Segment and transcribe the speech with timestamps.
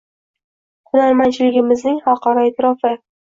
[0.91, 2.95] Hunarmandchiligimizning xalqaro e’tirofi